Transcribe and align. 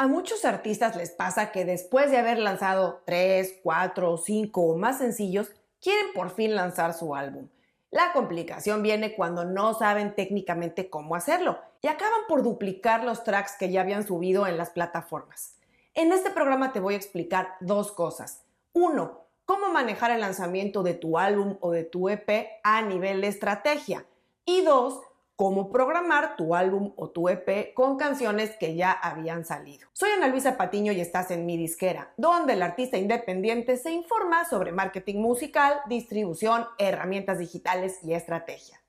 A 0.00 0.06
muchos 0.06 0.44
artistas 0.44 0.94
les 0.94 1.10
pasa 1.10 1.50
que 1.50 1.64
después 1.64 2.12
de 2.12 2.18
haber 2.18 2.38
lanzado 2.38 3.02
3, 3.04 3.58
4, 3.64 4.16
5 4.16 4.60
o 4.60 4.76
más 4.76 4.98
sencillos, 4.98 5.50
quieren 5.80 6.12
por 6.14 6.30
fin 6.30 6.54
lanzar 6.54 6.94
su 6.94 7.16
álbum. 7.16 7.48
La 7.90 8.12
complicación 8.12 8.84
viene 8.84 9.16
cuando 9.16 9.44
no 9.44 9.74
saben 9.74 10.14
técnicamente 10.14 10.88
cómo 10.88 11.16
hacerlo 11.16 11.58
y 11.82 11.88
acaban 11.88 12.20
por 12.28 12.44
duplicar 12.44 13.02
los 13.02 13.24
tracks 13.24 13.56
que 13.58 13.72
ya 13.72 13.80
habían 13.80 14.06
subido 14.06 14.46
en 14.46 14.56
las 14.56 14.70
plataformas. 14.70 15.56
En 15.94 16.12
este 16.12 16.30
programa 16.30 16.72
te 16.72 16.78
voy 16.78 16.94
a 16.94 16.98
explicar 16.98 17.56
dos 17.58 17.90
cosas. 17.90 18.44
Uno, 18.72 19.24
cómo 19.46 19.68
manejar 19.72 20.12
el 20.12 20.20
lanzamiento 20.20 20.84
de 20.84 20.94
tu 20.94 21.18
álbum 21.18 21.56
o 21.58 21.72
de 21.72 21.82
tu 21.82 22.08
EP 22.08 22.60
a 22.62 22.82
nivel 22.82 23.20
de 23.20 23.26
estrategia. 23.26 24.06
Y 24.44 24.62
dos, 24.62 25.00
cómo 25.38 25.70
programar 25.70 26.34
tu 26.34 26.56
álbum 26.56 26.92
o 26.96 27.10
tu 27.10 27.28
EP 27.28 27.72
con 27.72 27.96
canciones 27.96 28.56
que 28.56 28.74
ya 28.74 28.90
habían 28.90 29.44
salido. 29.44 29.86
Soy 29.92 30.10
Ana 30.10 30.26
Luisa 30.26 30.56
Patiño 30.56 30.90
y 30.90 31.00
estás 31.00 31.30
en 31.30 31.46
mi 31.46 31.56
disquera, 31.56 32.12
donde 32.16 32.54
el 32.54 32.62
artista 32.62 32.98
independiente 32.98 33.76
se 33.76 33.92
informa 33.92 34.46
sobre 34.46 34.72
marketing 34.72 35.20
musical, 35.20 35.80
distribución, 35.88 36.66
herramientas 36.76 37.38
digitales 37.38 38.00
y 38.02 38.14
estrategia. 38.14 38.82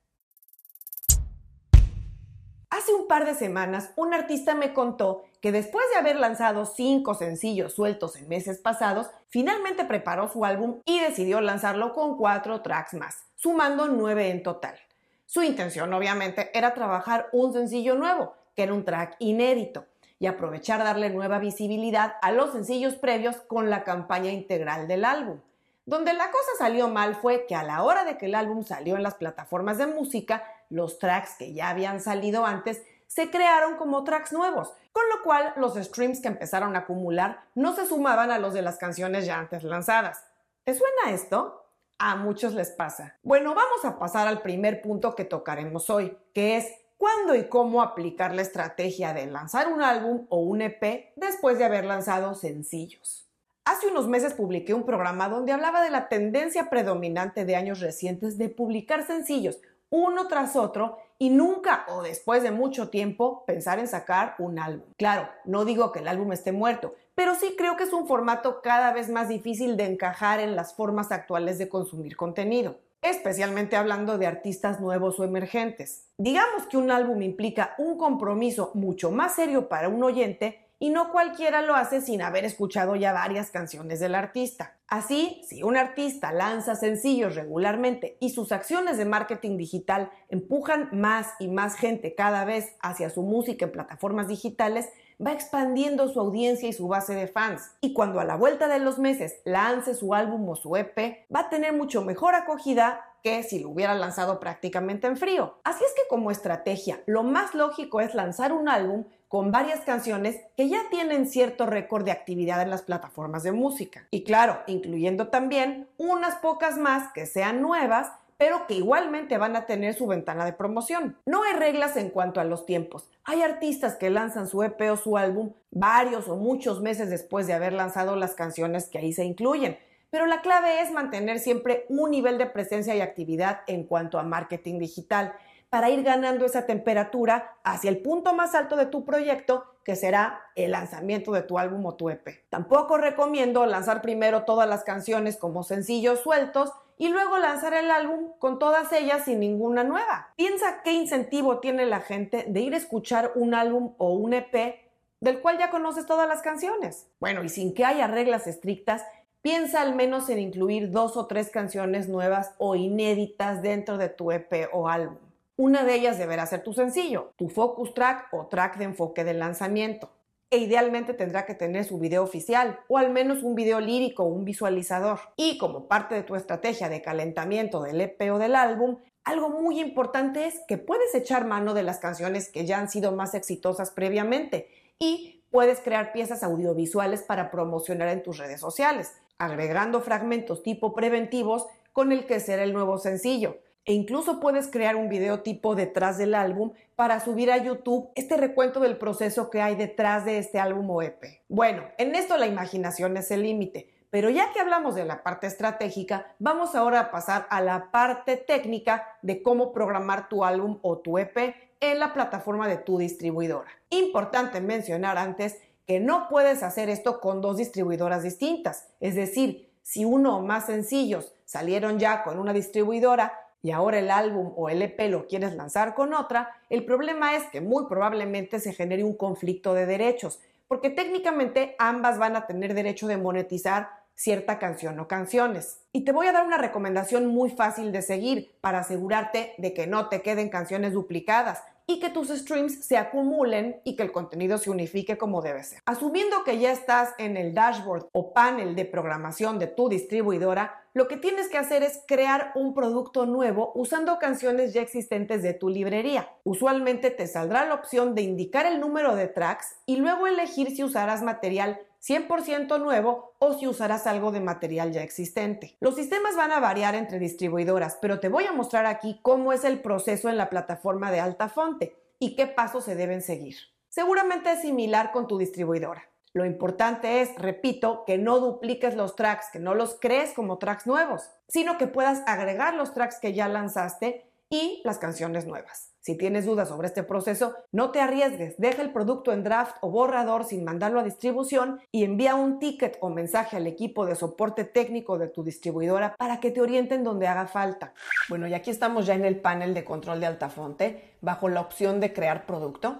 Hace 2.72 2.96
un 2.96 3.08
par 3.08 3.28
de 3.28 3.36
semanas, 3.36 3.92
un 3.96 4.16
artista 4.16 4.56
me 4.56 4.74
contó 4.74 5.26
que 5.42 5.52
después 5.52 5.86
de 5.94 6.00
haber 6.00 6.16
lanzado 6.16 6.66
cinco 6.66 7.14
sencillos 7.14 7.74
sueltos 7.74 8.16
en 8.16 8.28
meses 8.28 8.58
pasados, 8.58 9.12
finalmente 9.28 9.86
preparó 9.86 10.32
su 10.32 10.44
álbum 10.44 10.82
y 10.86 11.00
decidió 11.00 11.42
lanzarlo 11.42 11.94
con 11.94 12.18
cuatro 12.18 12.64
tracks 12.64 12.96
más, 12.96 13.18
sumando 13.36 13.88
nueve 13.88 14.32
en 14.32 14.42
total. 14.42 14.80
Su 15.30 15.44
intención, 15.44 15.94
obviamente, 15.94 16.50
era 16.58 16.74
trabajar 16.74 17.30
un 17.34 17.54
sencillo 17.54 17.94
nuevo, 17.94 18.34
que 18.56 18.64
era 18.64 18.74
un 18.74 18.84
track 18.84 19.16
inédito, 19.20 19.86
y 20.18 20.26
aprovechar 20.26 20.84
darle 20.84 21.12
nueva 21.12 21.38
visibilidad 21.38 22.16
a 22.24 22.32
los 22.32 22.52
sencillos 22.52 22.96
previos 22.96 23.36
con 23.36 23.70
la 23.70 23.84
campaña 23.84 24.32
integral 24.32 24.88
del 24.88 25.06
álbum. 25.06 25.40
Donde 25.86 26.14
la 26.14 26.32
cosa 26.32 26.50
salió 26.58 26.88
mal 26.88 27.14
fue 27.14 27.46
que 27.46 27.54
a 27.54 27.62
la 27.62 27.84
hora 27.84 28.06
de 28.06 28.18
que 28.18 28.26
el 28.26 28.34
álbum 28.34 28.64
salió 28.64 28.96
en 28.96 29.04
las 29.04 29.14
plataformas 29.14 29.78
de 29.78 29.86
música, 29.86 30.44
los 30.72 30.98
tracks 30.98 31.36
que 31.38 31.54
ya 31.54 31.70
habían 31.70 32.02
salido 32.02 32.44
antes 32.48 32.82
se 33.06 33.30
crearon 33.30 33.76
como 33.76 34.04
tracks 34.04 34.34
nuevos, 34.34 34.74
con 34.92 35.04
lo 35.16 35.22
cual 35.22 35.54
los 35.58 35.76
streams 35.76 36.22
que 36.22 36.30
empezaron 36.30 36.76
a 36.76 36.80
acumular 36.80 37.44
no 37.54 37.76
se 37.76 37.86
sumaban 37.86 38.32
a 38.32 38.40
los 38.40 38.56
de 38.56 38.64
las 38.64 38.78
canciones 38.78 39.28
ya 39.28 39.38
antes 39.38 39.62
lanzadas. 39.64 40.26
¿Te 40.64 40.74
suena 40.74 41.12
esto? 41.12 41.69
A 42.02 42.16
muchos 42.16 42.54
les 42.54 42.72
pasa. 42.72 43.18
Bueno, 43.24 43.54
vamos 43.54 43.84
a 43.84 44.00
pasar 44.00 44.26
al 44.30 44.42
primer 44.42 44.82
punto 44.82 45.16
que 45.16 45.26
tocaremos 45.26 45.90
hoy, 45.90 46.18
que 46.34 46.56
es 46.56 46.66
cuándo 46.98 47.36
y 47.36 47.50
cómo 47.50 47.82
aplicar 47.82 48.34
la 48.34 48.42
estrategia 48.42 49.14
de 49.14 49.26
lanzar 49.26 49.68
un 49.68 49.82
álbum 49.82 50.26
o 50.30 50.40
un 50.40 50.62
EP 50.62 51.12
después 51.18 51.58
de 51.58 51.66
haber 51.66 51.84
lanzado 51.84 52.36
sencillos. 52.36 53.28
Hace 53.66 53.88
unos 53.88 54.08
meses 54.08 54.34
publiqué 54.34 54.74
un 54.74 54.86
programa 54.86 55.28
donde 55.28 55.52
hablaba 55.52 55.84
de 55.84 55.90
la 55.90 56.08
tendencia 56.08 56.70
predominante 56.70 57.44
de 57.44 57.58
años 57.58 57.82
recientes 57.82 58.38
de 58.38 58.48
publicar 58.48 59.06
sencillos 59.06 59.60
uno 59.90 60.28
tras 60.28 60.56
otro 60.56 61.00
y 61.18 61.30
nunca 61.30 61.86
o 61.90 62.02
después 62.02 62.44
de 62.44 62.52
mucho 62.52 62.90
tiempo 62.90 63.44
pensar 63.46 63.80
en 63.80 63.88
sacar 63.88 64.36
un 64.40 64.60
álbum. 64.60 64.88
Claro, 64.98 65.30
no 65.46 65.66
digo 65.66 65.92
que 65.92 66.00
el 66.00 66.08
álbum 66.08 66.32
esté 66.32 66.52
muerto, 66.52 66.96
pero 67.20 67.36
sí 67.36 67.54
creo 67.58 67.76
que 67.76 67.84
es 67.84 67.92
un 67.92 68.08
formato 68.08 68.62
cada 68.62 68.94
vez 68.94 69.10
más 69.10 69.28
difícil 69.28 69.76
de 69.76 69.84
encajar 69.84 70.40
en 70.40 70.56
las 70.56 70.74
formas 70.74 71.12
actuales 71.12 71.58
de 71.58 71.68
consumir 71.68 72.16
contenido, 72.16 72.80
especialmente 73.02 73.76
hablando 73.76 74.18
de 74.18 74.26
artistas 74.26 74.80
nuevos 74.80 75.20
o 75.20 75.26
emergentes. 75.26 76.06
Digamos 76.18 76.66
que 76.68 76.78
un 76.78 76.92
álbum 76.92 77.22
implica 77.22 77.76
un 77.78 77.98
compromiso 77.98 78.72
mucho 78.74 79.12
más 79.12 79.36
serio 79.36 79.68
para 79.68 79.90
un 79.90 80.02
oyente 80.02 80.66
y 80.80 80.92
no 80.92 81.12
cualquiera 81.12 81.62
lo 81.62 81.76
hace 81.76 82.00
sin 82.00 82.22
haber 82.22 82.46
escuchado 82.46 82.96
ya 82.96 83.12
varias 83.12 83.52
canciones 83.52 84.00
del 84.00 84.16
artista. 84.16 84.78
Así, 84.88 85.42
si 85.46 85.62
un 85.62 85.76
artista 85.76 86.32
lanza 86.32 86.76
sencillos 86.76 87.36
regularmente 87.36 88.16
y 88.22 88.30
sus 88.30 88.54
acciones 88.54 88.98
de 88.98 89.04
marketing 89.04 89.58
digital 89.58 90.10
empujan 90.30 90.88
más 90.94 91.34
y 91.38 91.50
más 91.50 91.76
gente 91.76 92.16
cada 92.16 92.46
vez 92.46 92.78
hacia 92.82 93.10
su 93.10 93.24
música 93.24 93.66
en 93.66 93.74
plataformas 93.74 94.30
digitales, 94.30 94.88
va 95.26 95.34
expandiendo 95.34 96.08
su 96.10 96.20
audiencia 96.20 96.70
y 96.70 96.74
su 96.74 96.88
base 96.88 97.14
de 97.14 97.28
fans. 97.28 97.72
Y 97.82 97.94
cuando 97.94 98.20
a 98.20 98.26
la 98.26 98.36
vuelta 98.36 98.68
de 98.68 98.80
los 98.80 99.00
meses 99.00 99.42
lance 99.44 99.94
su 99.94 100.14
álbum 100.14 100.48
o 100.50 100.56
su 100.56 100.76
EP, 100.76 101.26
va 101.34 101.42
a 101.42 101.50
tener 101.50 101.74
mucho 101.74 102.04
mejor 102.04 102.36
acogida 102.36 103.06
que 103.24 103.44
si 103.44 103.60
lo 103.60 103.70
hubiera 103.70 103.96
lanzado 103.96 104.40
prácticamente 104.40 105.08
en 105.08 105.18
frío. 105.18 105.56
Así 105.64 105.84
es 105.84 105.94
que 105.94 106.08
como 106.10 106.32
estrategia, 106.32 107.02
lo 107.06 107.24
más 107.24 107.54
lógico 107.54 108.00
es 108.00 108.16
lanzar 108.16 108.54
un 108.54 108.70
álbum 108.70 109.06
con 109.28 109.52
varias 109.52 109.82
canciones 109.82 110.38
que 110.56 110.70
ya 110.70 110.90
tienen 110.90 111.28
cierto 111.28 111.66
récord 111.66 112.04
de 112.04 112.12
actividad 112.12 112.62
en 112.62 112.70
las 112.70 112.82
plataformas 112.82 113.44
de 113.44 113.52
música. 113.52 114.08
Y 114.10 114.24
claro, 114.24 114.62
incluyendo 114.68 115.28
también 115.28 115.88
unas 115.98 116.36
pocas 116.38 116.78
más 116.78 117.12
que 117.14 117.26
sean 117.26 117.62
nuevas 117.62 118.12
pero 118.40 118.68
que 118.68 118.76
igualmente 118.76 119.38
van 119.38 119.58
a 119.58 119.66
tener 119.66 119.94
su 119.94 120.08
ventana 120.08 120.46
de 120.46 120.54
promoción. 120.54 121.18
No 121.26 121.44
hay 121.44 121.54
reglas 121.54 121.98
en 121.98 122.10
cuanto 122.10 122.40
a 122.40 122.46
los 122.46 122.66
tiempos. 122.66 123.12
Hay 123.26 123.42
artistas 123.42 123.98
que 123.98 124.10
lanzan 124.10 124.48
su 124.48 124.64
EP 124.64 124.80
o 124.90 124.96
su 124.96 125.18
álbum 125.18 125.52
varios 125.72 126.30
o 126.30 126.38
muchos 126.38 126.82
meses 126.82 127.10
después 127.10 127.48
de 127.48 127.54
haber 127.54 127.74
lanzado 127.74 128.16
las 128.16 128.36
canciones 128.36 128.88
que 128.88 128.98
ahí 128.98 129.12
se 129.12 129.26
incluyen. 129.26 129.78
Pero 130.10 130.26
la 130.26 130.40
clave 130.42 130.80
es 130.82 130.90
mantener 130.90 131.40
siempre 131.40 131.86
un 131.90 132.12
nivel 132.12 132.38
de 132.38 132.46
presencia 132.46 132.96
y 132.96 133.02
actividad 133.02 133.60
en 133.68 133.84
cuanto 133.84 134.18
a 134.18 134.24
marketing 134.24 134.80
digital 134.80 135.34
para 135.70 135.90
ir 135.90 136.02
ganando 136.04 136.46
esa 136.46 136.66
temperatura 136.66 137.58
hacia 137.66 137.90
el 137.90 137.98
punto 138.00 138.34
más 138.34 138.56
alto 138.56 138.78
de 138.78 138.86
tu 138.86 139.04
proyecto, 139.04 139.66
que 139.90 139.96
será 139.96 140.40
el 140.54 140.70
lanzamiento 140.70 141.32
de 141.32 141.42
tu 141.42 141.58
álbum 141.58 141.84
o 141.88 141.96
tu 141.96 142.12
EP. 142.12 142.46
Tampoco 142.52 143.00
recomiendo 143.00 143.66
lanzar 143.66 144.04
primero 144.04 144.44
todas 144.44 144.70
las 144.70 144.84
canciones 144.84 145.36
como 145.36 145.64
sencillos 145.64 146.20
sueltos 146.20 146.72
y 147.00 147.08
luego 147.08 147.40
lanzar 147.40 147.74
el 147.74 147.90
álbum 147.90 148.34
con 148.38 148.60
todas 148.60 148.94
ellas 148.94 149.26
sin 149.26 149.40
ninguna 149.40 149.84
nueva. 149.84 150.28
Piensa 150.36 150.84
qué 150.84 150.94
incentivo 150.94 151.58
tiene 151.58 151.88
la 151.88 152.02
gente 152.02 152.46
de 152.48 152.60
ir 152.60 152.76
a 152.76 152.78
escuchar 152.78 153.32
un 153.34 153.56
álbum 153.56 153.96
o 153.98 154.14
un 154.14 154.36
EP 154.36 154.76
del 155.22 155.42
cual 155.42 155.58
ya 155.58 155.72
conoces 155.72 156.06
todas 156.06 156.28
las 156.28 156.44
canciones. 156.44 157.08
Bueno, 157.20 157.44
y 157.44 157.50
sin 157.50 157.74
que 157.74 157.84
haya 157.84 158.06
reglas 158.06 158.46
estrictas, 158.46 159.04
piensa 159.42 159.82
al 159.82 159.96
menos 159.96 160.30
en 160.30 160.38
incluir 160.38 160.92
dos 160.92 161.18
o 161.18 161.26
tres 161.26 161.50
canciones 161.50 162.08
nuevas 162.08 162.54
o 162.60 162.76
inéditas 162.76 163.64
dentro 163.64 163.98
de 163.98 164.10
tu 164.10 164.32
EP 164.32 164.70
o 164.72 164.88
álbum. 164.88 165.29
Una 165.60 165.84
de 165.84 165.94
ellas 165.94 166.18
deberá 166.18 166.46
ser 166.46 166.64
tu 166.64 166.72
sencillo, 166.72 167.34
tu 167.36 167.50
focus 167.50 167.94
track 167.94 168.30
o 168.32 168.48
track 168.48 168.78
de 168.78 168.86
enfoque 168.86 169.26
del 169.26 169.40
lanzamiento. 169.40 170.10
E 170.50 170.58
idealmente 170.58 171.14
tendrá 171.14 171.46
que 171.46 171.54
tener 171.54 171.84
su 171.84 172.00
video 172.00 172.24
oficial 172.24 172.80
o 172.88 172.98
al 172.98 173.12
menos 173.12 173.44
un 173.44 173.56
video 173.56 173.82
lírico 173.82 174.24
o 174.24 174.28
un 174.28 174.46
visualizador. 174.46 175.20
Y 175.36 175.58
como 175.58 175.90
parte 175.90 176.16
de 176.16 176.24
tu 176.24 176.36
estrategia 176.36 176.88
de 176.88 177.02
calentamiento 177.02 177.82
del 177.82 178.00
EP 178.00 178.32
o 178.32 178.38
del 178.38 178.56
álbum, 178.56 179.00
algo 179.26 179.50
muy 179.50 179.82
importante 179.82 180.46
es 180.46 180.62
que 180.66 180.78
puedes 180.78 181.14
echar 181.14 181.46
mano 181.46 181.74
de 181.74 181.84
las 181.84 182.00
canciones 182.00 182.48
que 182.48 182.66
ya 182.66 182.80
han 182.80 182.90
sido 182.90 183.12
más 183.12 183.34
exitosas 183.34 183.92
previamente 183.92 184.70
y 184.98 185.44
puedes 185.52 185.82
crear 185.82 186.14
piezas 186.14 186.42
audiovisuales 186.42 187.22
para 187.22 187.52
promocionar 187.52 188.08
en 188.08 188.24
tus 188.24 188.38
redes 188.38 188.62
sociales, 188.62 189.12
agregando 189.38 190.00
fragmentos 190.00 190.64
tipo 190.64 190.96
preventivos 190.96 191.68
con 191.92 192.14
el 192.14 192.26
que 192.26 192.40
será 192.40 192.64
el 192.64 192.72
nuevo 192.72 192.98
sencillo 192.98 193.58
e 193.86 193.94
incluso 193.94 194.40
puedes 194.40 194.68
crear 194.68 194.96
un 194.96 195.10
video 195.10 195.42
tipo 195.42 195.76
detrás 195.76 196.18
del 196.18 196.36
álbum 196.36 196.74
para 196.96 197.20
subir 197.20 197.52
a 197.52 197.58
YouTube 197.58 198.10
este 198.16 198.38
recuento 198.38 198.80
del 198.80 198.98
proceso 198.98 199.50
que 199.50 199.62
hay 199.62 199.76
detrás 199.76 200.26
de 200.26 200.38
este 200.38 200.60
álbum 200.60 200.90
o 200.90 201.02
EP. 201.02 201.42
Bueno, 201.48 201.84
en 201.98 202.16
esto 202.16 202.38
la 202.38 202.48
imaginación 202.48 203.18
es 203.18 203.32
el 203.32 203.44
límite, 203.44 203.90
pero 204.10 204.30
ya 204.30 204.52
que 204.52 204.60
hablamos 204.60 204.96
de 204.96 205.06
la 205.06 205.24
parte 205.24 205.48
estratégica, 205.48 206.36
vamos 206.40 206.76
ahora 206.76 207.00
a 207.00 207.12
pasar 207.12 207.48
a 207.50 207.62
la 207.62 207.92
parte 207.92 208.38
técnica 208.38 209.18
de 209.22 209.42
cómo 209.42 209.72
programar 209.72 210.30
tu 210.30 210.44
álbum 210.44 210.80
o 210.82 210.98
tu 211.00 211.18
EP 211.18 211.56
en 211.80 212.00
la 212.00 212.14
plataforma 212.14 212.68
de 212.68 212.78
tu 212.78 212.98
distribuidora. 212.98 213.70
Importante 213.90 214.62
mencionar 214.62 215.18
antes 215.18 215.60
que 215.86 216.00
no 216.00 216.28
puedes 216.30 216.64
hacer 216.64 216.90
esto 216.90 217.20
con 217.20 217.42
dos 217.42 217.58
distribuidoras 217.58 218.24
distintas, 218.24 218.88
es 219.00 219.16
decir, 219.16 219.72
si 219.82 220.06
uno 220.06 220.38
o 220.38 220.42
más 220.42 220.68
sencillos 220.68 221.34
salieron 221.46 221.98
ya 221.98 222.24
con 222.24 222.38
una 222.38 222.54
distribuidora 222.54 223.34
y 223.62 223.72
ahora 223.72 224.00
el 224.00 224.12
álbum 224.12 224.54
o 224.56 224.70
el 224.70 224.82
EP 224.82 225.00
lo 225.10 225.28
quieres 225.28 225.56
lanzar 225.56 225.94
con 225.96 226.14
otra, 226.14 226.56
el 226.70 226.86
problema 226.86 227.36
es 227.36 227.44
que 227.52 227.62
muy 227.62 227.86
probablemente 227.88 228.60
se 228.60 228.74
genere 228.74 229.04
un 229.04 229.16
conflicto 229.16 229.74
de 229.74 229.86
derechos, 229.86 230.40
porque 230.68 230.90
técnicamente 230.90 231.76
ambas 231.80 232.18
van 232.18 232.36
a 232.36 232.48
tener 232.48 232.74
derecho 232.74 233.08
de 233.08 233.18
monetizar 233.18 233.90
cierta 234.14 234.60
canción 234.60 235.00
o 235.00 235.08
canciones. 235.08 235.80
Y 235.94 236.04
te 236.04 236.12
voy 236.12 236.28
a 236.28 236.34
dar 236.34 236.46
una 236.46 236.58
recomendación 236.58 237.26
muy 237.28 237.50
fácil 237.50 237.92
de 237.92 238.02
seguir 238.02 238.52
para 238.60 238.80
asegurarte 238.80 239.54
de 239.58 239.74
que 239.74 239.88
no 239.88 240.10
te 240.10 240.22
queden 240.22 240.50
canciones 240.50 240.94
duplicadas 240.94 241.64
y 241.90 242.00
que 242.00 242.12
tus 242.12 242.30
streams 242.30 242.86
se 242.86 242.98
acumulen 242.98 243.82
y 243.84 243.96
que 243.96 244.04
el 244.04 244.12
contenido 244.12 244.60
se 244.60 244.70
unifique 244.70 245.18
como 245.18 245.42
debe 245.42 245.64
ser. 245.64 245.82
Asumiendo 245.88 246.44
que 246.44 246.60
ya 246.60 246.72
estás 246.72 247.16
en 247.18 247.36
el 247.36 247.56
dashboard 247.56 248.10
o 248.12 248.32
panel 248.32 248.76
de 248.76 248.86
programación 248.86 249.58
de 249.58 249.66
tu 249.66 249.90
distribuidora, 249.90 250.84
lo 250.94 251.08
que 251.08 251.18
tienes 251.18 251.50
que 251.50 251.58
hacer 251.58 251.82
es 251.82 252.04
crear 252.08 252.52
un 252.54 252.76
producto 252.76 253.26
nuevo 253.26 253.72
usando 253.74 254.20
canciones 254.20 254.72
ya 254.72 254.84
existentes 254.84 255.42
de 255.42 255.56
tu 255.56 255.68
librería. 255.68 256.30
Usualmente 256.44 257.10
te 257.10 257.26
saldrá 257.26 257.66
la 257.66 257.74
opción 257.74 258.14
de 258.14 258.22
indicar 258.22 258.68
el 258.68 258.80
número 258.80 259.16
de 259.16 259.28
tracks 259.28 259.80
y 259.88 259.96
luego 259.96 260.28
elegir 260.28 260.70
si 260.76 260.84
usarás 260.84 261.24
material 261.24 261.80
100% 262.02 262.80
nuevo 262.80 263.36
o 263.40 263.54
si 263.54 263.68
usarás 263.68 264.08
algo 264.08 264.32
de 264.32 264.40
material 264.40 264.92
ya 264.92 265.04
existente. 265.04 265.78
Los 265.80 265.96
sistemas 265.96 266.36
van 266.36 266.52
a 266.52 266.60
variar 266.60 266.96
entre 266.96 267.20
distribuidoras, 267.20 267.98
pero 268.02 268.20
te 268.20 268.30
voy 268.30 268.46
a 268.46 268.52
mostrar 268.52 268.86
aquí 268.86 269.20
cómo 269.22 269.54
es 269.54 269.64
el 269.64 269.82
proceso 269.82 270.30
en 270.30 270.38
la 270.38 270.50
plataforma 270.50 271.12
de 271.12 271.20
Altafonte 271.20 271.98
y 272.20 272.36
qué 272.36 272.48
pasos 272.48 272.86
se 272.86 272.96
deben 272.96 273.22
seguir. 273.22 273.56
Seguramente 273.90 274.52
es 274.52 274.62
similar 274.62 275.12
con 275.12 275.28
tu 275.28 275.38
distribuidora. 275.38 276.04
Lo 276.34 276.46
importante 276.46 277.22
es, 277.22 277.36
repito, 277.38 278.04
que 278.06 278.20
no 278.20 278.40
dupliques 278.40 278.96
los 278.96 279.16
tracks, 279.16 279.48
que 279.52 279.60
no 279.60 279.74
los 279.74 279.98
crees 280.00 280.34
como 280.34 280.60
tracks 280.60 280.86
nuevos, 280.86 281.32
sino 281.48 281.78
que 281.80 281.88
puedas 281.88 282.22
agregar 282.28 282.76
los 282.76 282.94
tracks 282.94 283.20
que 283.20 283.34
ya 283.34 283.48
lanzaste 283.48 284.29
y 284.50 284.82
las 284.84 284.98
canciones 284.98 285.46
nuevas. 285.46 285.90
Si 286.02 286.18
tienes 286.18 286.46
dudas 286.46 286.70
sobre 286.70 286.88
este 286.88 287.04
proceso, 287.04 287.56
no 287.72 287.92
te 287.92 288.00
arriesgues, 288.00 288.58
deja 288.58 288.82
el 288.82 288.92
producto 288.92 289.32
en 289.32 289.44
draft 289.44 289.76
o 289.82 289.92
borrador 289.92 290.46
sin 290.46 290.64
mandarlo 290.64 291.00
a 291.00 291.04
distribución 291.04 291.82
y 291.92 292.04
envía 292.04 292.36
un 292.36 292.58
ticket 292.58 292.98
o 293.02 293.10
mensaje 293.10 293.58
al 293.58 293.68
equipo 293.68 294.06
de 294.06 294.16
soporte 294.16 294.64
técnico 294.64 295.20
de 295.20 295.28
tu 295.28 295.44
distribuidora 295.44 296.16
para 296.16 296.40
que 296.40 296.52
te 296.52 296.62
orienten 296.62 297.04
donde 297.04 297.28
haga 297.28 297.46
falta. 297.46 297.94
Bueno, 298.28 298.48
y 298.48 298.54
aquí 298.54 298.72
estamos 298.72 299.06
ya 299.06 299.14
en 299.14 299.26
el 299.26 299.40
panel 299.40 299.74
de 299.74 299.84
control 299.84 300.20
de 300.20 300.26
Altafonte, 300.26 301.14
bajo 301.22 301.50
la 301.50 301.62
opción 301.62 302.00
de 302.00 302.14
crear 302.14 302.46
producto. 302.46 302.98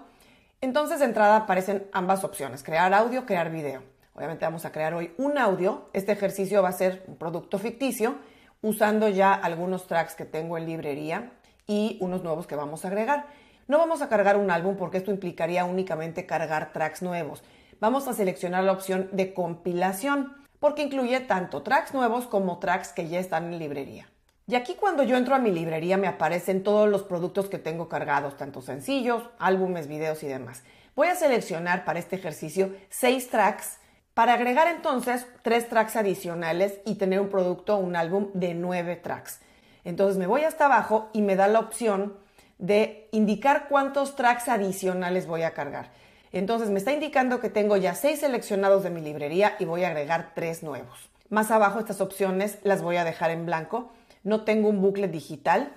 Entonces 0.60 1.00
de 1.00 1.06
entrada 1.06 1.36
aparecen 1.36 1.88
ambas 1.92 2.22
opciones, 2.22 2.62
crear 2.62 2.92
audio, 2.94 3.26
crear 3.26 3.50
video. 3.50 3.82
Obviamente 4.14 4.44
vamos 4.44 4.66
a 4.66 4.72
crear 4.72 4.92
hoy 4.94 5.14
un 5.16 5.38
audio. 5.38 5.88
Este 5.94 6.12
ejercicio 6.12 6.62
va 6.62 6.68
a 6.68 6.72
ser 6.72 7.02
un 7.08 7.16
producto 7.16 7.58
ficticio 7.58 8.16
usando 8.60 9.08
ya 9.08 9.32
algunos 9.32 9.86
tracks 9.86 10.14
que 10.14 10.26
tengo 10.26 10.58
en 10.58 10.66
librería 10.66 11.32
y 11.66 11.98
unos 12.00 12.22
nuevos 12.22 12.46
que 12.46 12.56
vamos 12.56 12.84
a 12.84 12.88
agregar. 12.88 13.26
No 13.68 13.78
vamos 13.78 14.02
a 14.02 14.08
cargar 14.08 14.36
un 14.36 14.50
álbum 14.50 14.76
porque 14.76 14.98
esto 14.98 15.10
implicaría 15.10 15.64
únicamente 15.64 16.26
cargar 16.26 16.72
tracks 16.72 17.02
nuevos. 17.02 17.42
Vamos 17.80 18.08
a 18.08 18.14
seleccionar 18.14 18.64
la 18.64 18.72
opción 18.72 19.08
de 19.12 19.32
compilación 19.32 20.34
porque 20.58 20.82
incluye 20.82 21.20
tanto 21.20 21.62
tracks 21.62 21.94
nuevos 21.94 22.26
como 22.26 22.58
tracks 22.58 22.92
que 22.92 23.08
ya 23.08 23.18
están 23.18 23.52
en 23.52 23.58
librería. 23.58 24.08
Y 24.46 24.56
aquí 24.56 24.74
cuando 24.74 25.04
yo 25.04 25.16
entro 25.16 25.36
a 25.36 25.38
mi 25.38 25.52
librería 25.52 25.96
me 25.96 26.08
aparecen 26.08 26.64
todos 26.64 26.88
los 26.88 27.04
productos 27.04 27.48
que 27.48 27.58
tengo 27.58 27.88
cargados, 27.88 28.36
tanto 28.36 28.60
sencillos, 28.60 29.22
álbumes, 29.38 29.86
videos 29.86 30.22
y 30.24 30.26
demás. 30.26 30.64
Voy 30.96 31.06
a 31.06 31.14
seleccionar 31.14 31.84
para 31.84 32.00
este 32.00 32.16
ejercicio 32.16 32.74
seis 32.88 33.30
tracks 33.30 33.78
para 34.12 34.34
agregar 34.34 34.66
entonces 34.66 35.24
tres 35.42 35.68
tracks 35.68 35.94
adicionales 35.94 36.80
y 36.84 36.96
tener 36.96 37.20
un 37.20 37.28
producto, 37.28 37.76
un 37.76 37.94
álbum 37.94 38.30
de 38.34 38.54
nueve 38.54 38.96
tracks. 38.96 39.40
Entonces 39.84 40.18
me 40.18 40.26
voy 40.26 40.44
hasta 40.44 40.66
abajo 40.66 41.08
y 41.12 41.22
me 41.22 41.36
da 41.36 41.48
la 41.48 41.60
opción 41.60 42.16
de 42.58 43.08
indicar 43.12 43.68
cuántos 43.68 44.16
tracks 44.16 44.48
adicionales 44.48 45.26
voy 45.26 45.42
a 45.42 45.52
cargar. 45.52 45.90
Entonces 46.32 46.70
me 46.70 46.78
está 46.78 46.92
indicando 46.92 47.40
que 47.40 47.50
tengo 47.50 47.76
ya 47.76 47.94
seis 47.94 48.20
seleccionados 48.20 48.82
de 48.82 48.90
mi 48.90 49.00
librería 49.00 49.56
y 49.58 49.64
voy 49.64 49.84
a 49.84 49.88
agregar 49.88 50.32
tres 50.34 50.62
nuevos. 50.62 51.10
Más 51.28 51.50
abajo 51.50 51.78
estas 51.78 52.00
opciones 52.00 52.58
las 52.62 52.82
voy 52.82 52.96
a 52.96 53.04
dejar 53.04 53.30
en 53.30 53.46
blanco. 53.46 53.90
No 54.22 54.44
tengo 54.44 54.68
un 54.68 54.80
bucle 54.80 55.08
digital. 55.08 55.72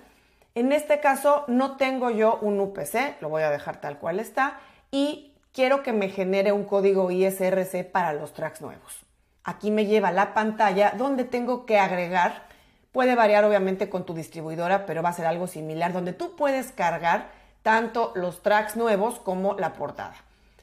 En 0.54 0.72
este 0.72 1.00
caso 1.00 1.44
no 1.48 1.76
tengo 1.76 2.10
yo 2.10 2.38
un 2.40 2.60
UPC, 2.60 3.20
lo 3.20 3.28
voy 3.28 3.42
a 3.42 3.50
dejar 3.50 3.80
tal 3.80 3.98
cual 3.98 4.20
está 4.20 4.60
y 4.90 5.32
quiero 5.52 5.82
que 5.82 5.92
me 5.92 6.08
genere 6.08 6.52
un 6.52 6.64
código 6.64 7.10
ISRC 7.10 7.90
para 7.90 8.12
los 8.12 8.32
tracks 8.32 8.60
nuevos. 8.60 9.04
Aquí 9.42 9.70
me 9.70 9.86
lleva 9.86 10.12
la 10.12 10.34
pantalla 10.34 10.92
donde 10.96 11.24
tengo 11.24 11.66
que 11.66 11.78
agregar 11.78 12.46
Puede 12.94 13.16
variar 13.16 13.44
obviamente 13.44 13.90
con 13.90 14.06
tu 14.06 14.14
distribuidora, 14.14 14.86
pero 14.86 15.02
va 15.02 15.08
a 15.08 15.14
ser 15.14 15.26
algo 15.26 15.48
similar, 15.48 15.92
donde 15.92 16.12
tú 16.12 16.36
puedes 16.36 16.70
cargar 16.70 17.28
tanto 17.64 18.12
los 18.14 18.40
tracks 18.40 18.76
nuevos 18.76 19.18
como 19.18 19.54
la 19.54 19.72
portada. 19.72 20.14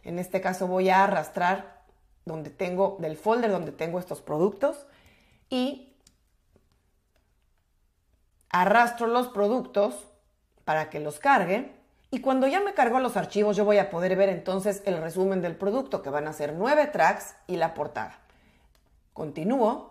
En 0.06 0.18
este 0.18 0.39
caso 0.39 0.66
voy 0.66 0.89
a 0.89 1.04
arrastrar 1.04 1.81
donde 2.24 2.50
tengo, 2.50 2.95
del 3.01 3.18
folder 3.18 3.51
donde 3.51 3.74
tengo 3.74 4.00
estos 4.00 4.22
productos 4.22 4.88
y 5.50 5.94
arrastro 8.50 9.07
los 9.07 9.27
productos 9.27 10.07
para 10.63 10.89
que 10.89 11.01
los 11.01 11.19
cargue. 11.19 11.74
Y 12.12 12.22
cuando 12.22 12.48
ya 12.48 12.62
me 12.62 12.74
cargo 12.74 13.01
los 13.01 13.18
archivos, 13.18 13.57
yo 13.57 13.66
voy 13.66 13.77
a 13.77 13.89
poder 13.89 14.16
ver 14.16 14.30
entonces 14.30 14.84
el 14.86 15.01
resumen 15.01 15.42
del 15.42 15.57
producto, 15.57 16.01
que 16.01 16.10
van 16.10 16.30
a 16.30 16.34
ser 16.34 16.54
nueve 16.54 16.88
tracks 16.88 17.36
y 17.48 17.57
la 17.57 17.74
portada. 17.74 18.19
Continúo 19.12 19.91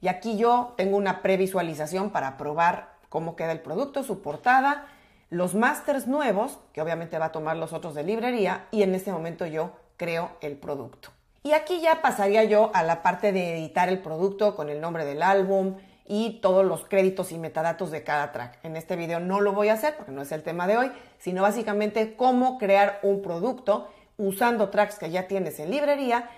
y 0.00 0.08
aquí 0.08 0.36
yo 0.36 0.74
tengo 0.76 0.96
una 0.96 1.22
previsualización 1.22 2.10
para 2.10 2.36
probar 2.36 2.90
cómo 3.08 3.36
queda 3.36 3.52
el 3.52 3.60
producto, 3.60 4.02
su 4.02 4.22
portada, 4.22 4.86
los 5.28 5.54
masters 5.54 6.06
nuevos, 6.06 6.58
que 6.72 6.82
obviamente 6.82 7.18
va 7.18 7.26
a 7.26 7.32
tomar 7.32 7.56
los 7.56 7.72
otros 7.72 7.94
de 7.94 8.02
librería, 8.02 8.66
y 8.70 8.82
en 8.82 8.94
este 8.94 9.12
momento 9.12 9.46
yo 9.46 9.72
creo 9.96 10.30
el 10.40 10.56
producto. 10.56 11.10
Y 11.42 11.52
aquí 11.52 11.80
ya 11.80 12.02
pasaría 12.02 12.44
yo 12.44 12.70
a 12.74 12.82
la 12.82 13.02
parte 13.02 13.32
de 13.32 13.58
editar 13.58 13.88
el 13.88 14.00
producto 14.00 14.56
con 14.56 14.68
el 14.68 14.80
nombre 14.80 15.04
del 15.04 15.22
álbum 15.22 15.76
y 16.06 16.40
todos 16.40 16.64
los 16.66 16.84
créditos 16.84 17.32
y 17.32 17.38
metadatos 17.38 17.90
de 17.90 18.02
cada 18.02 18.32
track. 18.32 18.58
En 18.64 18.76
este 18.76 18.96
video 18.96 19.20
no 19.20 19.40
lo 19.40 19.52
voy 19.52 19.68
a 19.68 19.74
hacer 19.74 19.96
porque 19.96 20.12
no 20.12 20.22
es 20.22 20.32
el 20.32 20.42
tema 20.42 20.66
de 20.66 20.76
hoy, 20.76 20.92
sino 21.18 21.42
básicamente 21.42 22.16
cómo 22.16 22.58
crear 22.58 22.98
un 23.02 23.22
producto 23.22 23.88
usando 24.18 24.68
tracks 24.68 24.98
que 24.98 25.10
ya 25.10 25.28
tienes 25.28 25.58
en 25.60 25.70
librería 25.70 26.28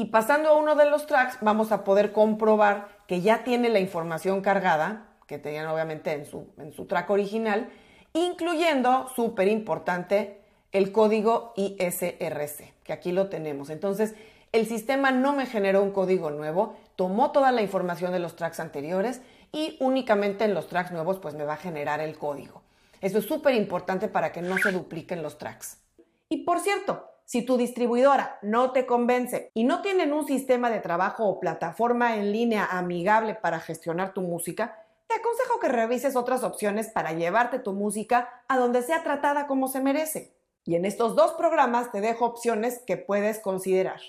y 0.00 0.06
pasando 0.06 0.50
a 0.50 0.56
uno 0.56 0.76
de 0.76 0.88
los 0.88 1.06
tracks 1.06 1.38
vamos 1.40 1.72
a 1.72 1.82
poder 1.82 2.12
comprobar 2.12 2.88
que 3.08 3.20
ya 3.20 3.42
tiene 3.42 3.68
la 3.68 3.80
información 3.80 4.42
cargada, 4.42 5.08
que 5.26 5.38
tenían 5.38 5.66
obviamente 5.66 6.12
en 6.12 6.24
su, 6.24 6.46
en 6.56 6.72
su 6.72 6.86
track 6.86 7.10
original, 7.10 7.68
incluyendo, 8.12 9.08
súper 9.16 9.48
importante, 9.48 10.40
el 10.70 10.92
código 10.92 11.52
ISRC, 11.56 12.74
que 12.84 12.92
aquí 12.92 13.10
lo 13.10 13.28
tenemos. 13.28 13.70
Entonces, 13.70 14.14
el 14.52 14.66
sistema 14.66 15.10
no 15.10 15.32
me 15.32 15.46
generó 15.46 15.82
un 15.82 15.90
código 15.90 16.30
nuevo, 16.30 16.76
tomó 16.94 17.32
toda 17.32 17.50
la 17.50 17.62
información 17.62 18.12
de 18.12 18.20
los 18.20 18.36
tracks 18.36 18.60
anteriores 18.60 19.20
y 19.50 19.76
únicamente 19.80 20.44
en 20.44 20.54
los 20.54 20.68
tracks 20.68 20.92
nuevos 20.92 21.18
pues 21.18 21.34
me 21.34 21.44
va 21.44 21.54
a 21.54 21.58
generar 21.58 22.00
el 22.00 22.16
código. 22.16 22.62
Eso 23.00 23.18
es 23.18 23.24
súper 23.24 23.54
importante 23.54 24.06
para 24.06 24.30
que 24.30 24.42
no 24.42 24.58
se 24.58 24.70
dupliquen 24.70 25.24
los 25.24 25.38
tracks. 25.38 25.78
Y 26.28 26.44
por 26.44 26.60
cierto, 26.60 27.07
si 27.28 27.42
tu 27.42 27.58
distribuidora 27.58 28.38
no 28.40 28.72
te 28.72 28.86
convence 28.86 29.50
y 29.52 29.64
no 29.64 29.82
tienen 29.82 30.14
un 30.14 30.26
sistema 30.26 30.70
de 30.70 30.80
trabajo 30.80 31.26
o 31.26 31.40
plataforma 31.40 32.16
en 32.16 32.32
línea 32.32 32.64
amigable 32.64 33.34
para 33.34 33.60
gestionar 33.60 34.14
tu 34.14 34.22
música, 34.22 34.82
te 35.06 35.16
aconsejo 35.16 35.60
que 35.60 35.68
revises 35.68 36.16
otras 36.16 36.42
opciones 36.42 36.88
para 36.88 37.12
llevarte 37.12 37.58
tu 37.58 37.74
música 37.74 38.42
a 38.48 38.56
donde 38.56 38.80
sea 38.80 39.02
tratada 39.02 39.46
como 39.46 39.68
se 39.68 39.82
merece. 39.82 40.38
Y 40.64 40.76
en 40.76 40.86
estos 40.86 41.16
dos 41.16 41.32
programas 41.32 41.92
te 41.92 42.00
dejo 42.00 42.24
opciones 42.24 42.82
que 42.86 42.96
puedes 42.96 43.40
considerar. 43.40 44.00